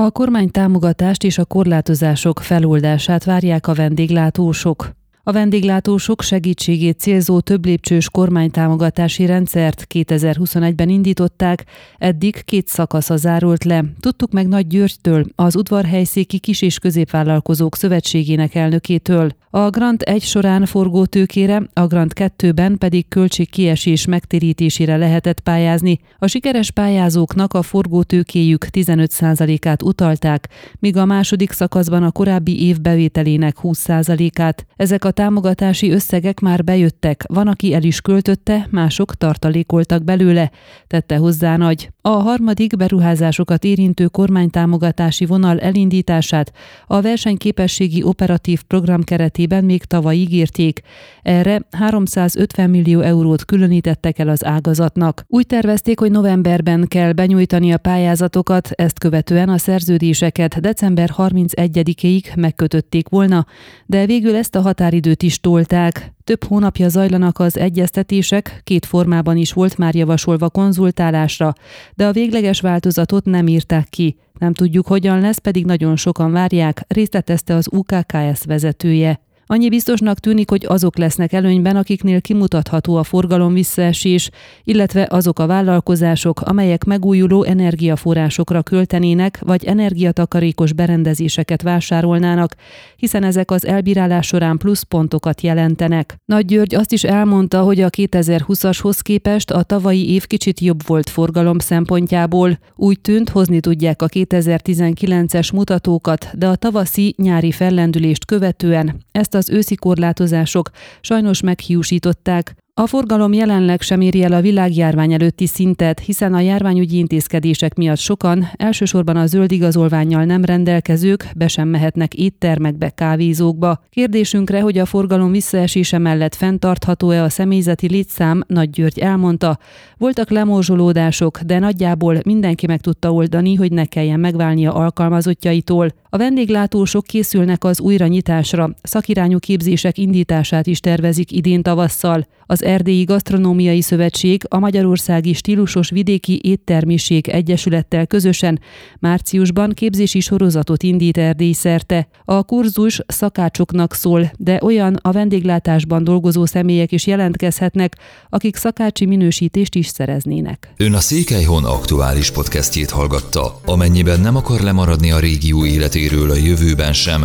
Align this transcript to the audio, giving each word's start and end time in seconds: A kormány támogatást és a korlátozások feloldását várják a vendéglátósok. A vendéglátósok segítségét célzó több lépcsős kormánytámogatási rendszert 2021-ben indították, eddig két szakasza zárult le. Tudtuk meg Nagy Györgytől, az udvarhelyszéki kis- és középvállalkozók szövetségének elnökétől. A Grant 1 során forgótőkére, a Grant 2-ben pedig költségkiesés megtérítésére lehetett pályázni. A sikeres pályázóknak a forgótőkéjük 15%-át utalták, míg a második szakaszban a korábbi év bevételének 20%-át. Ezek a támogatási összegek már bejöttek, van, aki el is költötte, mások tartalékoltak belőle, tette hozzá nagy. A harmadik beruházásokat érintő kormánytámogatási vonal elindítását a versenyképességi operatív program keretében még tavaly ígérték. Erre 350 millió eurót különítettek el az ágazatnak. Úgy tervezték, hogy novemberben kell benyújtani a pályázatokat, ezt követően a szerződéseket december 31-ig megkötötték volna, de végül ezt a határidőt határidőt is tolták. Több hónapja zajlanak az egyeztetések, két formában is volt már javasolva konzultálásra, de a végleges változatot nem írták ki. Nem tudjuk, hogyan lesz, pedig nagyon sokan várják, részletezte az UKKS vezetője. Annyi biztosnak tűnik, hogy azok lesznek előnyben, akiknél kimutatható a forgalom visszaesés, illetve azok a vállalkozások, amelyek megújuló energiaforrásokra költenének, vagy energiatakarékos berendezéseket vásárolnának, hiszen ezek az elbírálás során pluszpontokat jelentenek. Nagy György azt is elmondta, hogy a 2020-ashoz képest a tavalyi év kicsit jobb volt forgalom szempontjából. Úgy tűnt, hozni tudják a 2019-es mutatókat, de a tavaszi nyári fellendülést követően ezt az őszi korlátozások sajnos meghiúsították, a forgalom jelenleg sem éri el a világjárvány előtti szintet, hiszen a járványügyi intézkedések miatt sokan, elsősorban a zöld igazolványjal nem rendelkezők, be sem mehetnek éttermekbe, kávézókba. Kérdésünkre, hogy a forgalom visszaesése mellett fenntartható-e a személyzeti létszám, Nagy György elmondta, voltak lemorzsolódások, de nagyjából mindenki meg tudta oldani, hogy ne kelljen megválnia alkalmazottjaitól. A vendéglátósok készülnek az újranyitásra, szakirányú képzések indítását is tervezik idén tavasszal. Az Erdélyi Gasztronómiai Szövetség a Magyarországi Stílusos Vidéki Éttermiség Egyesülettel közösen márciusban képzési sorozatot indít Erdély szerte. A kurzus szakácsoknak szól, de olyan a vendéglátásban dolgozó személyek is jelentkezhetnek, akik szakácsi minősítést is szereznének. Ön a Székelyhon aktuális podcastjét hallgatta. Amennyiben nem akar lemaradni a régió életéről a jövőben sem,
A 0.00 0.10
kormány 0.10 0.50
támogatást 0.50 1.24
és 1.24 1.38
a 1.38 1.44
korlátozások 1.44 2.40
feloldását 2.40 3.24
várják 3.24 3.66
a 3.66 3.74
vendéglátósok. 3.74 4.90
A 5.26 5.32
vendéglátósok 5.32 6.22
segítségét 6.22 6.98
célzó 6.98 7.40
több 7.40 7.64
lépcsős 7.64 8.10
kormánytámogatási 8.10 9.26
rendszert 9.26 9.86
2021-ben 9.94 10.88
indították, 10.88 11.64
eddig 11.98 12.44
két 12.44 12.68
szakasza 12.68 13.16
zárult 13.16 13.64
le. 13.64 13.84
Tudtuk 14.00 14.32
meg 14.32 14.48
Nagy 14.48 14.66
Györgytől, 14.66 15.24
az 15.34 15.56
udvarhelyszéki 15.56 16.38
kis- 16.38 16.62
és 16.62 16.78
középvállalkozók 16.78 17.76
szövetségének 17.76 18.54
elnökétől. 18.54 19.30
A 19.50 19.70
Grant 19.70 20.02
1 20.02 20.22
során 20.22 20.66
forgótőkére, 20.66 21.62
a 21.72 21.86
Grant 21.86 22.12
2-ben 22.16 22.78
pedig 22.78 23.08
költségkiesés 23.08 24.06
megtérítésére 24.06 24.96
lehetett 24.96 25.40
pályázni. 25.40 25.98
A 26.18 26.26
sikeres 26.26 26.70
pályázóknak 26.70 27.52
a 27.52 27.62
forgótőkéjük 27.62 28.66
15%-át 28.72 29.82
utalták, 29.82 30.48
míg 30.78 30.96
a 30.96 31.04
második 31.04 31.52
szakaszban 31.52 32.02
a 32.02 32.10
korábbi 32.10 32.66
év 32.66 32.80
bevételének 32.80 33.56
20%-át. 33.62 34.66
Ezek 34.76 35.04
a 35.04 35.10
támogatási 35.14 35.90
összegek 35.90 36.40
már 36.40 36.64
bejöttek, 36.64 37.24
van, 37.28 37.48
aki 37.48 37.74
el 37.74 37.82
is 37.82 38.00
költötte, 38.00 38.68
mások 38.70 39.14
tartalékoltak 39.14 40.04
belőle, 40.04 40.50
tette 40.86 41.16
hozzá 41.16 41.56
nagy. 41.56 41.92
A 42.00 42.08
harmadik 42.08 42.76
beruházásokat 42.76 43.64
érintő 43.64 44.06
kormánytámogatási 44.06 45.26
vonal 45.26 45.60
elindítását 45.60 46.52
a 46.86 47.00
versenyképességi 47.00 48.02
operatív 48.02 48.62
program 48.62 49.02
keretében 49.02 49.64
még 49.64 49.84
tavaly 49.84 50.16
ígérték. 50.16 50.80
Erre 51.22 51.60
350 51.70 52.70
millió 52.70 53.00
eurót 53.00 53.44
különítettek 53.44 54.18
el 54.18 54.28
az 54.28 54.44
ágazatnak. 54.44 55.24
Úgy 55.26 55.46
tervezték, 55.46 55.98
hogy 55.98 56.10
novemberben 56.10 56.84
kell 56.88 57.12
benyújtani 57.12 57.72
a 57.72 57.78
pályázatokat, 57.78 58.70
ezt 58.70 58.98
követően 58.98 59.48
a 59.48 59.58
szerződéseket 59.58 60.60
december 60.60 61.10
31-ig 61.16 62.34
megkötötték 62.36 63.08
volna, 63.08 63.46
de 63.86 64.06
végül 64.06 64.36
ezt 64.36 64.54
a 64.54 64.60
határidőt 64.60 65.02
határidőt 65.04 65.22
is 65.22 65.40
tolták. 65.40 66.12
Több 66.24 66.44
hónapja 66.44 66.88
zajlanak 66.88 67.38
az 67.38 67.58
egyeztetések, 67.58 68.60
két 68.64 68.86
formában 68.86 69.36
is 69.36 69.52
volt 69.52 69.78
már 69.78 69.94
javasolva 69.94 70.50
konzultálásra, 70.50 71.52
de 71.94 72.06
a 72.06 72.12
végleges 72.12 72.60
változatot 72.60 73.24
nem 73.24 73.46
írták 73.46 73.88
ki. 73.88 74.16
Nem 74.38 74.52
tudjuk, 74.52 74.86
hogyan 74.86 75.20
lesz, 75.20 75.38
pedig 75.38 75.64
nagyon 75.64 75.96
sokan 75.96 76.32
várják, 76.32 76.84
részletezte 76.88 77.54
az 77.54 77.68
UKKS 77.72 78.44
vezetője. 78.44 79.20
Annyi 79.54 79.68
biztosnak 79.68 80.18
tűnik, 80.18 80.50
hogy 80.50 80.64
azok 80.68 80.98
lesznek 80.98 81.32
előnyben, 81.32 81.76
akiknél 81.76 82.20
kimutatható 82.20 82.96
a 82.96 83.02
forgalom 83.02 83.52
visszaesés, 83.52 84.30
illetve 84.64 85.06
azok 85.10 85.38
a 85.38 85.46
vállalkozások, 85.46 86.40
amelyek 86.40 86.84
megújuló 86.84 87.42
energiaforrásokra 87.42 88.62
költenének, 88.62 89.38
vagy 89.40 89.64
energiatakarékos 89.64 90.72
berendezéseket 90.72 91.62
vásárolnának, 91.62 92.54
hiszen 92.96 93.24
ezek 93.24 93.50
az 93.50 93.66
elbírálás 93.66 94.26
során 94.26 94.56
pluszpontokat 94.56 95.40
jelentenek. 95.40 96.16
Nagy 96.24 96.44
György 96.44 96.74
azt 96.74 96.92
is 96.92 97.04
elmondta, 97.04 97.62
hogy 97.62 97.80
a 97.80 97.90
2020-ashoz 97.90 98.98
képest 99.02 99.50
a 99.50 99.62
tavalyi 99.62 100.12
év 100.12 100.26
kicsit 100.26 100.60
jobb 100.60 100.86
volt 100.86 101.10
forgalom 101.10 101.58
szempontjából. 101.58 102.58
Úgy 102.76 103.00
tűnt, 103.00 103.28
hozni 103.28 103.60
tudják 103.60 104.02
a 104.02 104.08
2019-es 104.08 105.52
mutatókat, 105.52 106.30
de 106.32 106.46
a 106.46 106.56
tavaszi 106.56 107.14
nyári 107.18 107.52
fellendülést 107.52 108.24
követően 108.24 109.03
ezt 109.14 109.34
az 109.34 109.50
őszi 109.50 109.74
korlátozások 109.74 110.70
sajnos 111.00 111.40
meghiúsították, 111.40 112.54
a 112.76 112.86
forgalom 112.86 113.32
jelenleg 113.32 113.80
sem 113.80 114.00
éri 114.00 114.22
el 114.22 114.32
a 114.32 114.40
világjárvány 114.40 115.12
előtti 115.12 115.46
szintet, 115.46 116.00
hiszen 116.00 116.34
a 116.34 116.40
járványügyi 116.40 116.96
intézkedések 116.96 117.74
miatt 117.74 117.98
sokan, 117.98 118.48
elsősorban 118.56 119.16
a 119.16 119.26
zöld 119.26 119.52
igazolványjal 119.52 120.24
nem 120.24 120.44
rendelkezők, 120.44 121.28
be 121.36 121.48
sem 121.48 121.68
mehetnek 121.68 122.14
éttermekbe, 122.14 122.88
kávézókba. 122.88 123.82
Kérdésünkre, 123.90 124.60
hogy 124.60 124.78
a 124.78 124.84
forgalom 124.84 125.30
visszaesése 125.30 125.98
mellett 125.98 126.34
fenntartható-e 126.34 127.22
a 127.22 127.28
személyzeti 127.28 127.88
létszám, 127.88 128.44
Nagy 128.46 128.70
György 128.70 128.98
elmondta, 128.98 129.58
voltak 129.98 130.30
lemorzsolódások, 130.30 131.40
de 131.40 131.58
nagyjából 131.58 132.20
mindenki 132.24 132.66
meg 132.66 132.80
tudta 132.80 133.12
oldani, 133.12 133.54
hogy 133.54 133.72
ne 133.72 133.84
kelljen 133.84 134.20
megválnia 134.20 134.74
alkalmazottjaitól. 134.74 135.88
A 136.08 136.16
vendéglátósok 136.16 137.04
készülnek 137.04 137.64
az 137.64 137.80
újranyitásra, 137.80 138.70
szakirányú 138.82 139.38
képzések 139.38 139.98
indítását 139.98 140.66
is 140.66 140.80
tervezik 140.80 141.32
idén 141.32 141.62
tavasszal. 141.62 142.26
Az 142.46 142.63
Erdélyi 142.64 143.04
Gasztronómiai 143.04 143.80
Szövetség 143.80 144.42
a 144.48 144.58
Magyarországi 144.58 145.32
Stílusos 145.32 145.90
Vidéki 145.90 146.40
Éttermiség 146.42 147.28
Egyesülettel 147.28 148.06
közösen 148.06 148.60
márciusban 148.98 149.70
képzési 149.70 150.20
sorozatot 150.20 150.82
indít 150.82 151.16
Erdély 151.16 151.52
szerte. 151.52 152.08
A 152.24 152.42
kurzus 152.42 153.00
szakácsoknak 153.06 153.94
szól, 153.94 154.32
de 154.36 154.58
olyan 154.62 154.98
a 155.02 155.12
vendéglátásban 155.12 156.04
dolgozó 156.04 156.46
személyek 156.46 156.92
is 156.92 157.06
jelentkezhetnek, 157.06 157.96
akik 158.28 158.56
szakácsi 158.56 159.06
minősítést 159.06 159.74
is 159.74 159.86
szereznének. 159.86 160.72
Ön 160.76 160.94
a 160.94 161.00
Székelyhon 161.00 161.64
aktuális 161.64 162.30
podcastjét 162.30 162.90
hallgatta. 162.90 163.60
Amennyiben 163.64 164.20
nem 164.20 164.36
akar 164.36 164.60
lemaradni 164.60 165.10
a 165.10 165.18
régió 165.18 165.66
életéről 165.66 166.30
a 166.30 166.36
jövőben 166.36 166.92
sem, 166.92 167.24